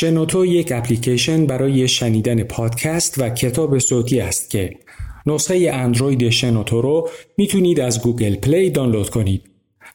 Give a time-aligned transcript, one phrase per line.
[0.00, 4.76] شنوتو یک اپلیکیشن برای شنیدن پادکست و کتاب صوتی است که
[5.26, 9.42] نسخه اندروید شنوتو رو می‌تونید از گوگل پلی دانلود کنید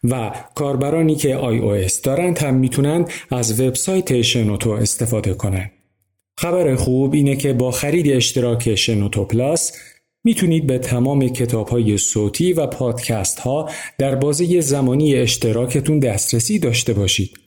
[0.03, 5.71] و کاربرانی که iOS دارند هم می‌تونن از وبسایت شنوتو استفاده کنند.
[6.37, 9.71] خبر خوب اینه که با خرید اشتراک شنوتو پلاس
[10.23, 16.93] می‌تونید به تمام کتاب های صوتی و پادکست ها در بازه زمانی اشتراکتون دسترسی داشته
[16.93, 17.42] باشید.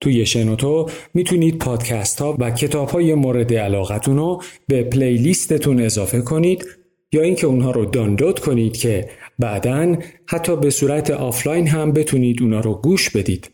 [0.00, 6.22] توی شنوتو می‌تونید پادکست ها و کتاب های مورد علاقتون رو به playlist تون اضافه
[6.22, 6.66] کنید
[7.12, 9.96] یا اینکه اونها رو دانلود کنید که بعدا
[10.26, 13.50] حتی به صورت آفلاین هم بتونید اونها رو گوش بدید.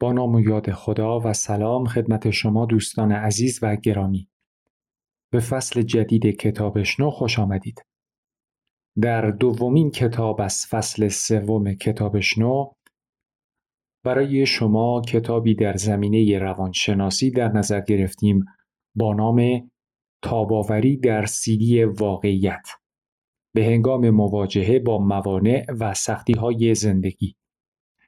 [0.00, 4.28] با نام و یاد خدا و سلام خدمت شما دوستان عزیز و گرامی.
[5.32, 7.82] به فصل جدید کتابشنو خوش آمدید.
[9.00, 12.70] در دومین کتاب از فصل سوم کتابشنو
[14.04, 18.44] برای شما کتابی در زمینه روانشناسی در نظر گرفتیم
[18.94, 19.70] با نام
[20.22, 22.68] تاباوری در سیدی واقعیت
[23.54, 27.36] به هنگام مواجهه با موانع و سختی های زندگی.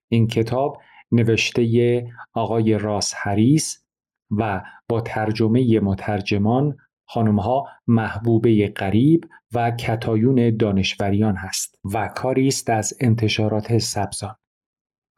[0.09, 0.81] این کتاب
[1.13, 3.85] نوشته آقای راس هریس
[4.31, 6.77] و با ترجمه مترجمان
[7.09, 14.37] خانمها محبوبه قریب و کتایون دانشوریان هست و کاری است از انتشارات سبزان.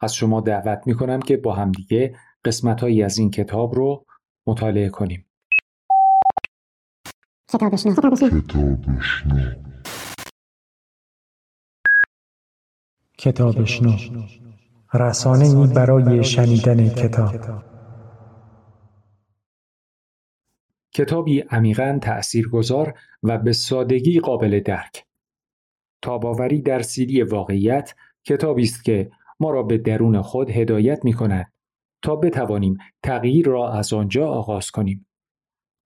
[0.01, 4.05] از شما دعوت می کنم که با همدیگه قسمت هایی از این کتاب رو
[4.47, 5.25] مطالعه کنیم.
[7.49, 8.41] کتابشنو
[13.17, 13.91] کتابشنو
[14.93, 17.63] رسانه ای برای شنیدن کتاب.
[20.93, 25.05] کتابی عمیقا تأثیرگذار و به سادگی قابل درک.
[26.01, 31.53] تاباوری در سیدی واقعیت کتابی است که ما را به درون خود هدایت می کند
[32.01, 35.07] تا بتوانیم تغییر را از آنجا آغاز کنیم.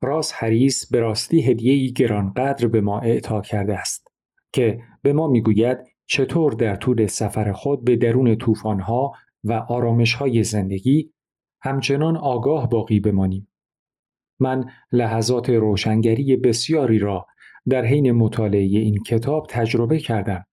[0.04, 4.08] راس هریس به راستی هدیه‌ای گرانقدر به ما اعطا کرده است
[4.54, 9.12] که به ما می‌گوید چطور در طول سفر خود به درون طوفان‌ها
[9.44, 11.14] و آرامش‌های زندگی
[11.62, 13.48] همچنان آگاه باقی بمانیم.
[14.40, 17.28] من لحظات روشنگری بسیاری را
[17.70, 20.46] در حین مطالعه این کتاب تجربه کردم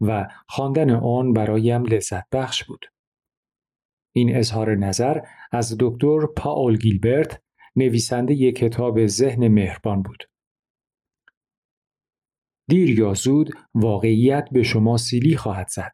[0.00, 2.86] و خواندن آن برایم لذت بخش بود.
[4.14, 5.20] این اظهار نظر
[5.52, 7.42] از دکتر پاول گیلبرت
[7.76, 10.24] نویسنده یک کتاب ذهن مهربان بود.
[12.68, 15.92] دیر یا زود واقعیت به شما سیلی خواهد زد.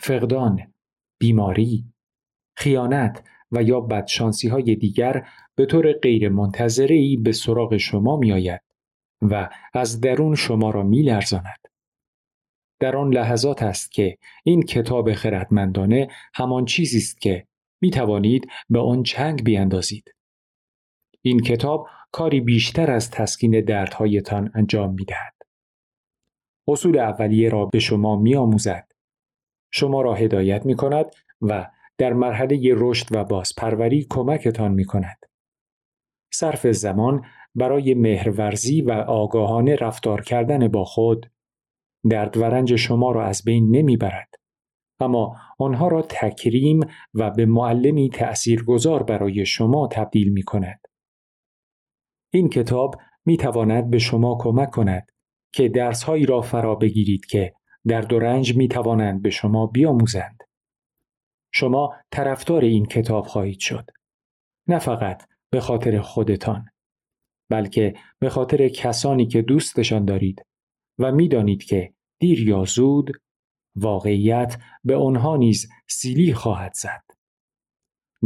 [0.00, 0.72] فقدان،
[1.20, 1.84] بیماری،
[2.56, 8.60] خیانت و یا بدشانسی های دیگر به طور غیر منتظره به سراغ شما می آید
[9.22, 11.73] و از درون شما را می لرزاند.
[12.84, 17.46] در آن لحظات است که این کتاب خردمندانه همان چیزی است که
[17.80, 20.14] می توانید به آن چنگ بیاندازید.
[21.22, 25.34] این کتاب کاری بیشتر از تسکین دردهایتان انجام می دهد.
[26.68, 28.88] اصول اولیه را به شما می آموزد.
[29.72, 31.06] شما را هدایت می کند
[31.40, 35.26] و در مرحله رشد و بازپروری کمکتان می کند.
[36.32, 37.24] صرف زمان
[37.54, 41.33] برای مهرورزی و آگاهانه رفتار کردن با خود
[42.10, 44.28] درد و رنج شما را از بین نمی‌برد
[45.00, 46.80] اما آنها را تکریم
[47.14, 50.80] و به معلمی تأثیرگذار برای شما تبدیل می کند.
[52.32, 52.94] این کتاب
[53.24, 55.06] می تواند به شما کمک کند
[55.52, 57.54] که درسهایی را فرا بگیرید که
[57.86, 60.38] درد و رنج می توانند به شما بیاموزند.
[61.52, 63.90] شما طرفدار این کتاب خواهید شد.
[64.68, 66.64] نه فقط به خاطر خودتان
[67.50, 70.46] بلکه به خاطر کسانی که دوستشان دارید
[70.98, 73.12] و می‌دانید که دیر یا زود
[73.76, 77.04] واقعیت به آنها نیز سیلی خواهد زد.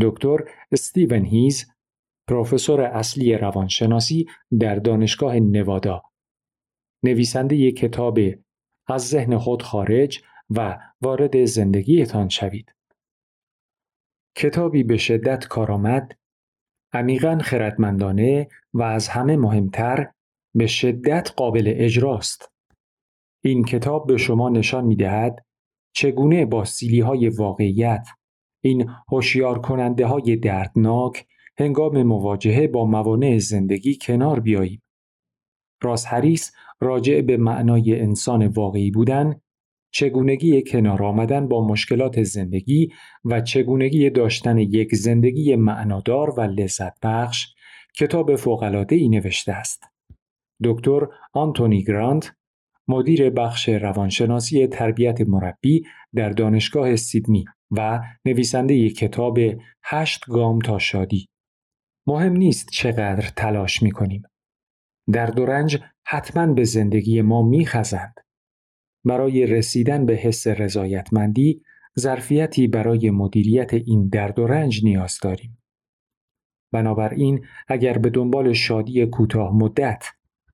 [0.01, 0.39] دکتر
[0.73, 1.67] استیون هیز
[2.29, 4.27] پروفسور اصلی روانشناسی
[4.61, 6.03] در دانشگاه نوادا
[7.03, 8.19] نویسنده یک کتاب
[8.87, 12.75] از ذهن خود خارج و وارد زندگیتان شوید.
[14.37, 16.19] کتابی به شدت کارآمد،
[16.93, 20.13] عمیقا خردمندانه و از همه مهمتر
[20.55, 22.53] به شدت قابل اجراست.
[23.45, 25.45] این کتاب به شما نشان می دهد
[25.95, 28.09] چگونه با سیلی های واقعیت
[28.63, 31.27] این هوشیار کننده های دردناک
[31.59, 34.83] هنگام مواجهه با موانع زندگی کنار بیاییم.
[35.83, 39.41] راس هریس راجع به معنای انسان واقعی بودن
[39.91, 42.89] چگونگی کنار آمدن با مشکلات زندگی
[43.25, 47.47] و چگونگی داشتن یک زندگی معنادار و لذت بخش
[47.97, 49.83] کتاب فوقلاده ای نوشته است.
[50.65, 52.33] دکتر آنتونی گرانت
[52.89, 59.39] مدیر بخش روانشناسی تربیت مربی در دانشگاه سیدنی و نویسنده کتاب
[59.85, 61.29] هشت گام تا شادی.
[62.07, 64.23] مهم نیست چقدر تلاش می کنیم.
[65.13, 65.47] درد و
[66.07, 68.15] حتما به زندگی ما می خزند.
[69.05, 71.63] برای رسیدن به حس رضایتمندی
[71.99, 75.59] ظرفیتی برای مدیریت این درد و رنج نیاز داریم.
[76.73, 80.05] بنابراین اگر به دنبال شادی کوتاه مدت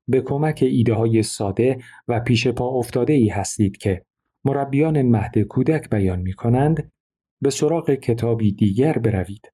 [0.07, 4.05] به کمک ایده های ساده و پیش پا افتاده ای هستید که
[4.45, 6.91] مربیان مهد کودک بیان می کنند
[7.41, 9.51] به سراغ کتابی دیگر بروید.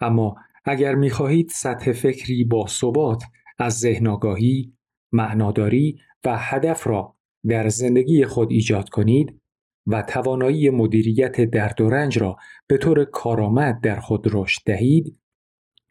[0.00, 3.24] اما اگر می خواهید سطح فکری با ثبات
[3.58, 4.72] از ذهنگاهی،
[5.12, 7.16] معناداری و هدف را
[7.48, 9.40] در زندگی خود ایجاد کنید
[9.86, 12.36] و توانایی مدیریت درد و رنج را
[12.66, 15.18] به طور کارآمد در خود رشد دهید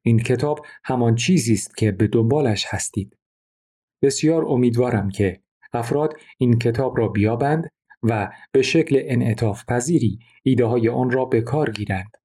[0.01, 3.17] این کتاب همان چیزی است که به دنبالش هستید
[4.03, 5.41] بسیار امیدوارم که
[5.73, 7.69] افراد این کتاب را بیابند
[8.03, 12.17] و به شکل انعطاف پذیری ایده های آن را به کار گیرند.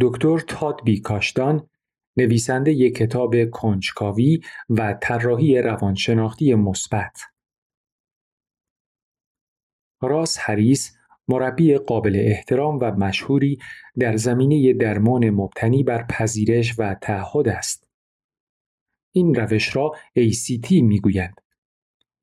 [0.00, 1.68] دکتر تادبی کاشتان
[2.16, 7.20] نویسنده یک کتاب کنجکاوی و طراحی روانشناختی مثبت
[10.02, 10.98] راس هریس
[11.28, 13.58] مربی قابل احترام و مشهوری
[13.98, 17.87] در زمینه درمان مبتنی بر پذیرش و تعهد است.
[19.12, 21.40] این روش را ACT می‌گویند.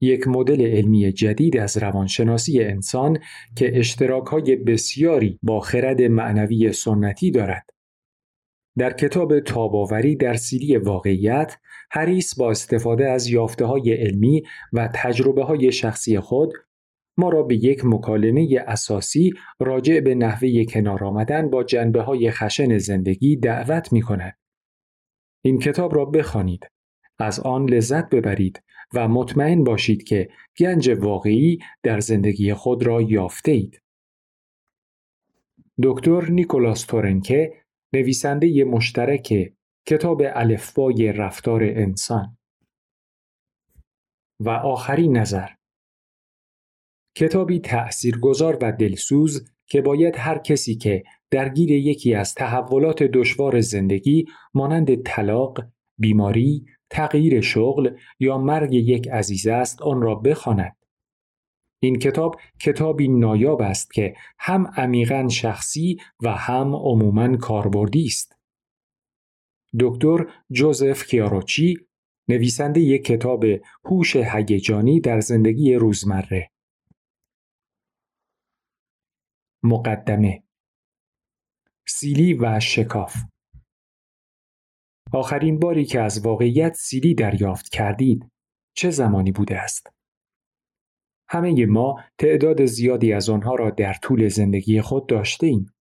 [0.02, 3.20] یک مدل علمی جدید از روانشناسی انسان
[3.56, 7.70] که اشتراک های بسیاری با خرد معنوی سنتی دارد.
[8.78, 11.58] در کتاب تاباوری در سیلی واقعیت،
[11.92, 14.44] هریس با استفاده از یافته های علمی
[14.74, 16.54] و تجربه های شخصی خود
[17.18, 22.78] ما را به یک مکالمه اساسی راجع به نحوه کنار آمدن با جنبه های خشن
[22.78, 24.38] زندگی دعوت می کند.
[25.44, 26.68] این کتاب را بخوانید.
[27.20, 28.64] از آن لذت ببرید
[28.94, 30.30] و مطمئن باشید که
[30.60, 33.82] گنج واقعی در زندگی خود را یافته اید.
[35.84, 37.54] دکتر نیکولاس تورنکه
[37.94, 39.54] نویسنده مشترک
[39.86, 42.38] کتاب الفبای رفتار انسان
[44.40, 45.48] و آخرین نظر
[47.18, 54.26] کتابی تأثیرگذار و دلسوز که باید هر کسی که درگیر یکی از تحولات دشوار زندگی
[54.54, 55.64] مانند طلاق،
[55.98, 60.76] بیماری، تغییر شغل یا مرگ یک عزیز است آن را بخواند.
[61.80, 68.36] این کتاب کتابی نایاب است که هم عمیقا شخصی و هم عموما کاربردی است.
[69.80, 71.78] دکتر جوزف کیاروچی
[72.28, 73.46] نویسنده یک کتاب
[73.86, 76.52] هوش هیجانی در زندگی روزمره
[79.64, 80.44] مقدمه
[81.88, 83.16] سیلی و شکاف
[85.16, 88.32] آخرین باری که از واقعیت سیلی دریافت کردید
[88.76, 89.88] چه زمانی بوده است؟
[91.30, 95.74] همه ما تعداد زیادی از آنها را در طول زندگی خود داشته ایم.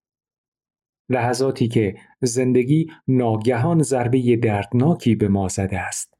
[1.09, 6.15] لحظاتی که زندگی ناگهان ضربه دردناکی به ما زده است.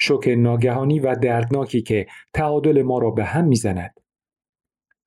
[0.00, 3.94] شوک ناگهانی و دردناکی که تعادل ما را به هم می‌زند.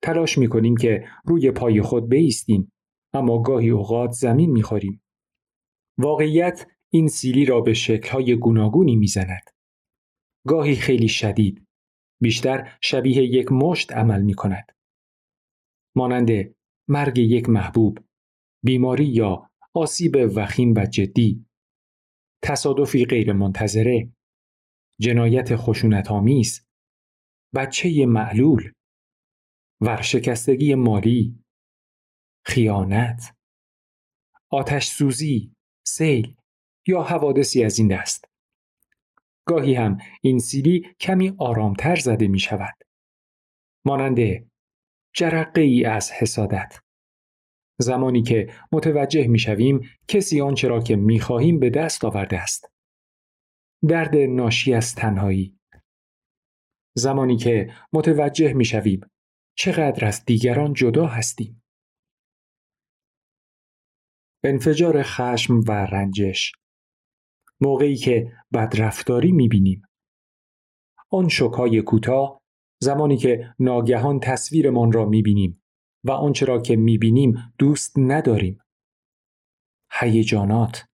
[0.02, 2.72] تلاش می کنیم که روی پای خود بیستیم
[3.12, 5.02] اما گاهی اوقات زمین می خوریم.
[5.98, 6.66] واقعیت
[6.96, 9.50] این سیلی را به شکلهای گوناگونی می‌زند.
[10.46, 11.66] گاهی خیلی شدید،
[12.22, 14.72] بیشتر شبیه یک مشت عمل می کند.
[15.96, 16.54] مانند
[16.88, 17.98] مرگ یک محبوب،
[18.64, 21.46] بیماری یا آسیب وخیم و جدی،
[22.42, 24.12] تصادفی غیر منتظره،
[25.00, 26.66] جنایت خشونت آمیز،
[27.54, 28.72] بچه معلول،
[29.80, 31.44] ورشکستگی مالی،
[32.46, 33.36] خیانت،
[34.50, 35.52] آتش سوزی،
[35.86, 36.35] سیل.
[36.86, 38.24] یا حوادثی از این دست.
[39.44, 42.74] گاهی هم این سیلی کمی آرامتر زده می شود.
[43.84, 44.18] مانند
[45.14, 46.78] جرقه ای از حسادت.
[47.78, 52.72] زمانی که متوجه می شویم کسی آنچه را که می خواهیم به دست آورده است.
[53.88, 55.58] درد ناشی از تنهایی.
[56.94, 59.00] زمانی که متوجه می شویم
[59.54, 61.62] چقدر از دیگران جدا هستیم.
[64.44, 66.52] انفجار خشم و رنجش
[67.60, 69.82] موقعی که بدرفتاری می‌بینیم.
[71.10, 72.42] آن شکای کوتاه
[72.80, 75.62] زمانی که ناگهان تصویرمان را می‌بینیم
[76.04, 78.58] و آنچه را که می‌بینیم دوست نداریم.
[79.92, 80.84] هیجانات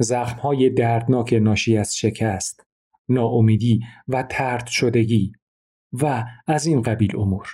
[0.00, 2.66] زخمهای دردناک ناشی از شکست
[3.08, 5.32] ناامیدی و ترد شدگی
[5.92, 7.48] و از این قبیل امور.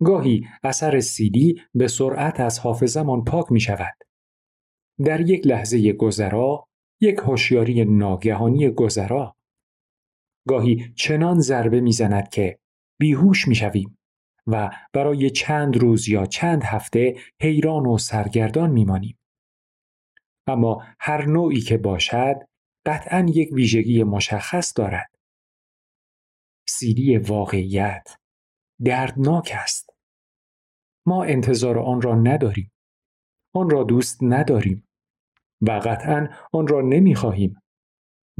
[0.00, 3.94] گاهی اثر سیدی به سرعت از حافظمان پاک می شود.
[5.04, 6.65] در یک لحظه گذرا
[7.00, 9.36] یک هوشیاری ناگهانی گذرا
[10.48, 12.58] گاهی چنان ضربه می‌زند که
[13.00, 13.98] بیهوش می‌شویم
[14.46, 19.18] و برای چند روز یا چند هفته حیران و سرگردان میمانیم.
[20.46, 22.36] اما هر نوعی که باشد
[22.86, 25.10] قطعا یک ویژگی مشخص دارد.
[26.68, 28.16] سیری واقعیت
[28.84, 29.90] دردناک است.
[31.06, 32.72] ما انتظار آن را نداریم.
[33.54, 34.85] آن را دوست نداریم
[35.60, 37.60] و قطعا آن را نمی‌خواهیم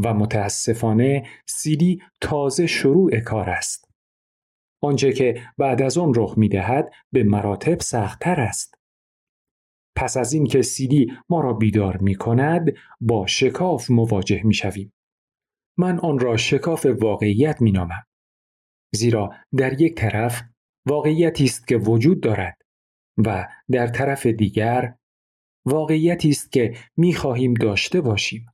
[0.04, 3.90] و متاسفانه سیدی تازه شروع کار است.
[4.82, 8.78] آنچه که بعد از آن رخ می دهد به مراتب سختتر است.
[9.96, 14.92] پس از این که سیدی ما را بیدار می کند با شکاف مواجه می شویم.
[15.78, 18.06] من آن را شکاف واقعیت می نامم.
[18.94, 20.42] زیرا در یک طرف
[20.86, 22.56] واقعیتی است که وجود دارد
[23.26, 24.94] و در طرف دیگر
[25.66, 28.46] واقعیتی است که می خواهیم داشته باشیم.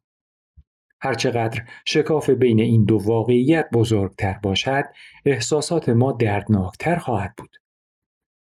[1.00, 4.84] هرچقدر شکاف بین این دو واقعیت بزرگتر باشد
[5.26, 7.56] احساسات ما دردناکتر خواهد بود.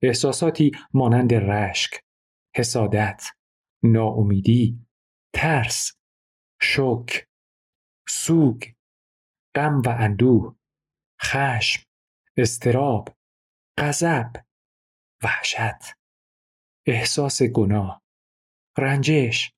[0.01, 1.91] احساساتی مانند رشک،
[2.55, 3.23] حسادت،
[3.83, 4.79] ناامیدی،
[5.33, 5.91] ترس،
[6.61, 7.27] شک،
[8.09, 8.63] سوگ،
[9.55, 10.55] غم و اندوه،
[11.21, 11.83] خشم،
[12.37, 13.09] استراب،
[13.77, 14.31] غضب،
[15.23, 15.95] وحشت،
[16.85, 18.01] احساس گناه،
[18.77, 19.51] رنجش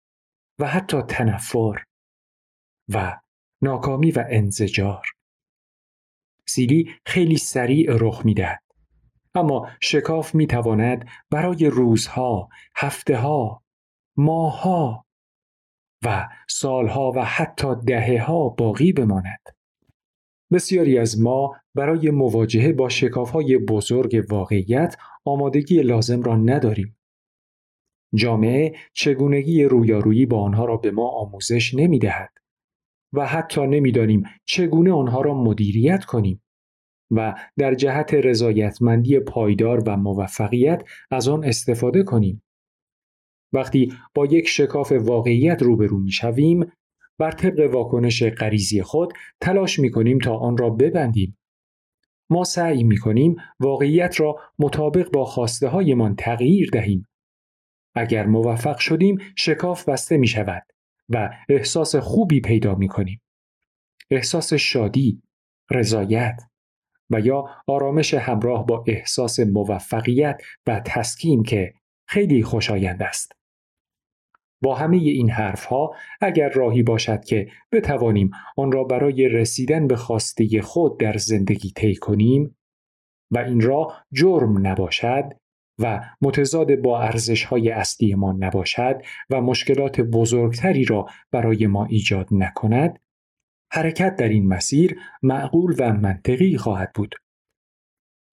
[0.60, 1.84] و حتی تنفر
[2.94, 3.20] و
[3.62, 5.06] ناکامی و انزجار
[6.48, 8.64] سیلی خیلی سریع رخ می‌دهد
[9.36, 13.64] اما شکاف می تواند برای روزها، هفته ها،
[14.18, 15.06] ماهها
[16.06, 19.42] و سالها و حتی دهه ها باقی بماند.
[20.52, 22.90] بسیاری از ما برای مواجهه با
[23.34, 26.99] های بزرگ واقعیت آمادگی لازم را نداریم.
[28.16, 32.32] جامعه چگونگی رویارویی با آنها را به ما آموزش نمی دهد
[33.13, 36.42] و حتی نمی‌دانیم چگونه آنها را مدیریت کنیم.
[37.12, 42.44] و در جهت رضایتمندی پایدار و موفقیت از آن استفاده کنیم.
[43.54, 46.72] وقتی با یک شکاف واقعیت روبرو می شویم،
[47.20, 51.38] بر طبق واکنش غریزی خود تلاش می کنیم تا آن را ببندیم.
[52.30, 57.08] ما سعی می کنیم واقعیت را مطابق با خواسته هایمان تغییر دهیم.
[58.00, 60.63] اگر موفق شدیم شکاف بسته می شود
[61.10, 63.22] و احساس خوبی پیدا می کنیم.
[64.12, 65.22] احساس شادی،
[65.72, 66.41] رضایت،
[67.10, 71.74] و یا آرامش همراه با احساس موفقیت و تسکین که
[72.08, 73.32] خیلی خوشایند است.
[74.62, 80.62] با همه این حرفها اگر راهی باشد که بتوانیم آن را برای رسیدن به خواسته
[80.62, 82.58] خود در زندگی طی کنیم
[83.32, 85.24] و این راه جرم نباشد
[85.80, 93.00] و متضاد با ارزش های اصلیمان نباشد و مشکلات بزرگتری را برای ما ایجاد نکند
[93.72, 97.16] حرکت در این مسیر معقول و منطقی خواهد بود.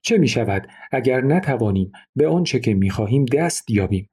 [0.05, 4.11] چه می شود اگر نتوانیم به آنچه که می خواهیم دست یابیم؟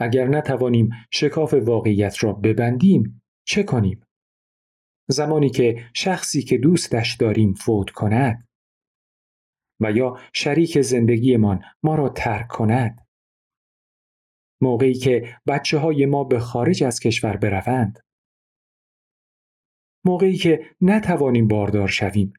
[0.00, 4.02] اگر نتوانیم شکاف واقعیت را ببندیم چه کنیم؟
[5.08, 8.47] زمانی که شخصی که دوستش داریم فوت کند
[9.80, 13.06] و یا شریک زندگیمان ما را ترک کند.
[14.62, 17.98] موقعی که بچه های ما به خارج از کشور بروند.
[20.04, 22.32] موقعی که نتوانیم باردار شویم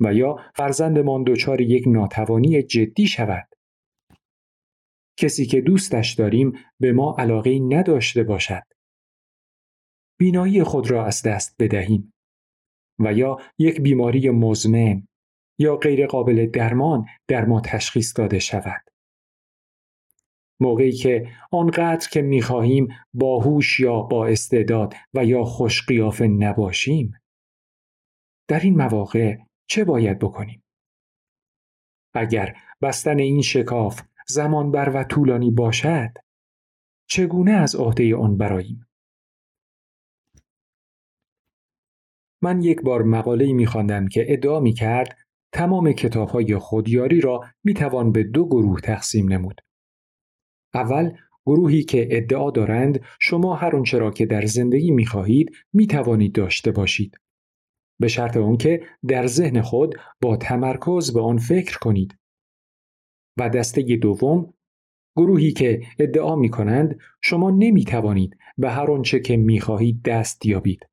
[0.00, 3.48] و یا فرزندمان دچار یک ناتوانی جدی شود.
[5.18, 8.62] کسی که دوستش داریم به ما علاقه نداشته باشد.
[10.18, 12.12] بینایی خود را از دست بدهیم
[12.98, 15.08] و یا یک بیماری مزمن.
[15.58, 18.82] یا غیرقابل درمان در ما تشخیص داده شود
[20.60, 27.12] موقعی که آنقدر که می‌خواهیم باهوش یا با استعداد و یا خوش قیافه نباشیم
[28.48, 30.62] در این مواقع چه باید بکنیم؟
[32.14, 36.10] اگر بستن این شکاف زمان بر و طولانی باشد
[37.08, 38.86] چگونه از عهده آن براییم؟
[42.42, 43.66] من یک بار مقاله می
[44.10, 45.21] که ادعا می کرد
[45.52, 49.60] تمام کتاب های خودیاری را می توان به دو گروه تقسیم نمود.
[50.74, 51.12] اول
[51.46, 56.34] گروهی که ادعا دارند شما هر آنچه را که در زندگی می خواهید می توانید
[56.34, 57.16] داشته باشید.
[58.00, 62.16] به شرط آنکه در ذهن خود با تمرکز به آن فکر کنید.
[63.36, 64.54] و دسته دوم
[65.16, 70.46] گروهی که ادعا می کنند شما نمی توانید به هر آنچه که می خواهید دست
[70.46, 70.86] یابید.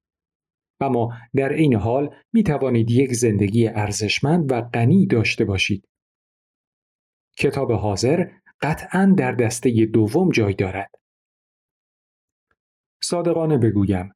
[0.79, 5.89] اما در این حال می توانید یک زندگی ارزشمند و غنی داشته باشید.
[7.37, 8.27] کتاب حاضر
[8.61, 10.91] قطعا در دسته دوم جای دارد.
[13.03, 14.13] صادقانه بگویم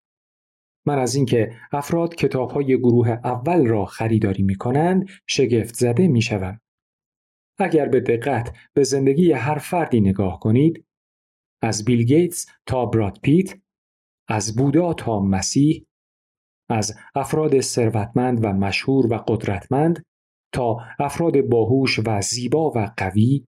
[0.86, 6.22] من از اینکه افراد کتاب های گروه اول را خریداری می کنند شگفت زده می
[6.22, 6.62] شوم.
[7.58, 10.86] اگر به دقت به زندگی هر فردی نگاه کنید
[11.62, 13.60] از بیل گیتس تا براد پیت
[14.28, 15.86] از بودا تا مسیح
[16.70, 20.04] از افراد ثروتمند و مشهور و قدرتمند
[20.54, 23.46] تا افراد باهوش و زیبا و قوی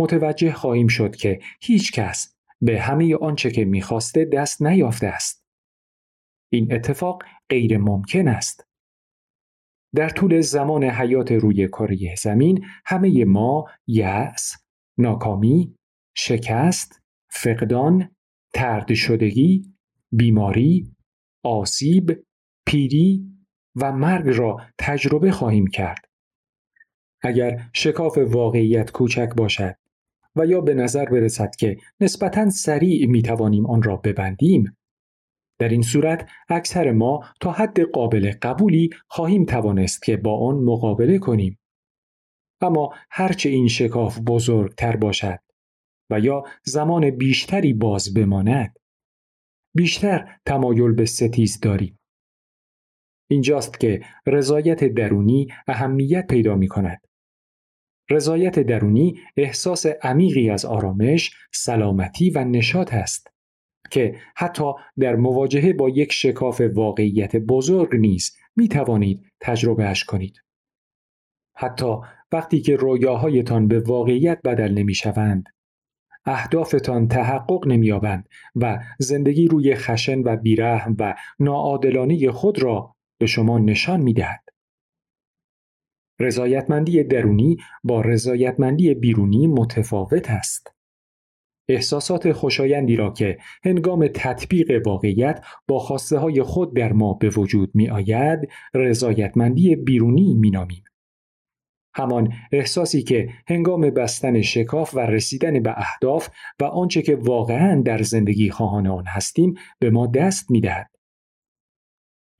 [0.00, 5.44] متوجه خواهیم شد که هیچ کس به همه آنچه که می‌خواسته دست نیافته است.
[6.52, 8.66] این اتفاق غیر ممکن است.
[9.94, 14.56] در طول زمان حیات روی کره زمین همه ما یأس،
[14.98, 15.76] ناکامی،
[16.16, 18.16] شکست، فقدان،
[18.54, 19.74] ترد شدگی،
[20.12, 20.95] بیماری،
[21.46, 22.26] آسیب،
[22.66, 23.24] پیری
[23.76, 26.04] و مرگ را تجربه خواهیم کرد.
[27.22, 29.76] اگر شکاف واقعیت کوچک باشد
[30.36, 34.76] و یا به نظر برسد که نسبتا سریع می توانیم آن را ببندیم
[35.58, 41.18] در این صورت اکثر ما تا حد قابل قبولی خواهیم توانست که با آن مقابله
[41.18, 41.58] کنیم
[42.60, 45.38] اما هرچه این شکاف بزرگتر باشد
[46.10, 48.78] و یا زمان بیشتری باز بماند
[49.76, 51.98] بیشتر تمایل به ستیز داریم
[53.30, 57.06] اینجاست که رضایت درونی اهمیت پیدا می کند
[58.10, 63.30] رضایت درونی احساس عمیقی از آرامش، سلامتی و نشاط است
[63.90, 70.42] که حتی در مواجهه با یک شکاف واقعیت بزرگ نیز می توانید تجربهش کنید.
[71.56, 71.96] حتی
[72.32, 75.44] وقتی که رویاهایتان به واقعیت بدل نمی شوند،
[76.26, 83.58] اهدافتان تحقق نمییابند و زندگی روی خشن و بیرحم و ناعادلانه خود را به شما
[83.58, 84.42] نشان می دهد.
[86.20, 90.76] رضایتمندی درونی با رضایتمندی بیرونی متفاوت است.
[91.68, 97.70] احساسات خوشایندی را که هنگام تطبیق واقعیت با خواسته های خود در ما به وجود
[97.74, 100.84] می آید رضایتمندی بیرونی می نامیم.
[101.96, 106.28] همان احساسی که هنگام بستن شکاف و رسیدن به اهداف
[106.60, 110.90] و آنچه که واقعا در زندگی خواهان آن هستیم به ما دست می دهد.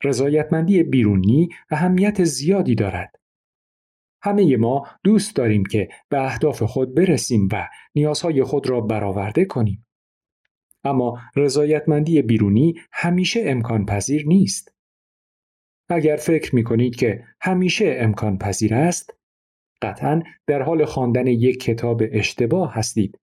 [0.05, 3.17] رضایتمندی بیرونی اهمیت زیادی دارد.
[4.23, 9.87] همه ما دوست داریم که به اهداف خود برسیم و نیازهای خود را برآورده کنیم.
[10.85, 14.75] اما رضایتمندی بیرونی همیشه امکان پذیر نیست.
[15.89, 19.17] اگر فکر می کنید که همیشه امکان پذیر است،
[19.83, 23.19] قطعا در حال خواندن یک کتاب اشتباه هستید.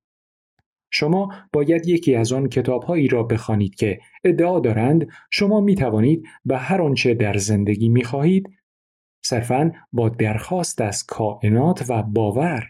[0.91, 6.57] شما باید یکی از آن کتابهایی را بخوانید که ادعا دارند شما می توانید به
[6.57, 8.49] هر آنچه در زندگی می خواهید
[9.25, 12.69] صرفا با درخواست از کائنات و باور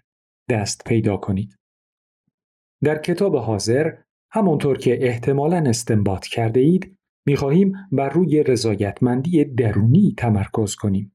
[0.50, 1.58] دست پیدا کنید.
[2.84, 3.92] در کتاب حاضر
[4.32, 11.13] همانطور که احتمالا استنباط کرده اید می خواهیم بر روی رضایتمندی درونی تمرکز کنیم.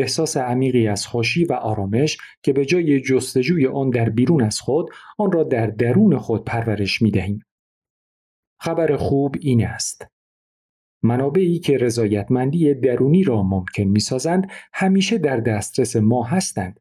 [0.00, 4.90] احساس عمیقی از خوشی و آرامش که به جای جستجوی آن در بیرون از خود
[5.18, 7.40] آن را در درون خود پرورش می دهیم.
[8.60, 10.06] خبر خوب این است.
[11.02, 16.80] منابعی که رضایتمندی درونی را ممکن می سازند همیشه در دسترس ما هستند.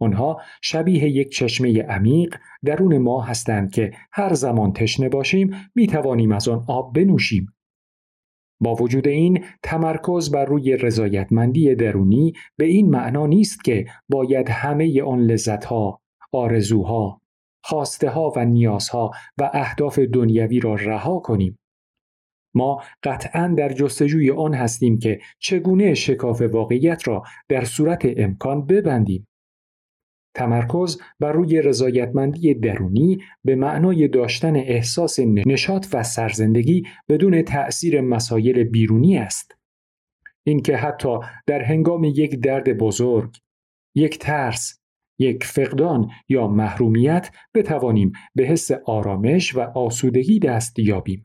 [0.00, 6.32] آنها شبیه یک چشمه عمیق درون ما هستند که هر زمان تشنه باشیم می توانیم
[6.32, 7.54] از آن آب بنوشیم.
[8.60, 15.02] با وجود این تمرکز بر روی رضایتمندی درونی به این معنا نیست که باید همه
[15.02, 16.00] آن لذتها،
[16.32, 17.20] آرزوها،
[17.64, 21.58] خواسته ها و نیازها و اهداف دنیوی را رها کنیم.
[22.54, 29.27] ما قطعا در جستجوی آن هستیم که چگونه شکاف واقعیت را در صورت امکان ببندیم.
[30.38, 38.64] تمرکز بر روی رضایتمندی درونی به معنای داشتن احساس نشاط و سرزندگی بدون تأثیر مسایل
[38.64, 39.54] بیرونی است.
[40.46, 43.36] اینکه حتی در هنگام یک درد بزرگ،
[43.94, 44.80] یک ترس،
[45.18, 51.24] یک فقدان یا محرومیت بتوانیم به حس آرامش و آسودگی دست یابیم.